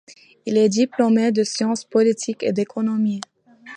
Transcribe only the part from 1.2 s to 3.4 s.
de sciences politiques et d'économie.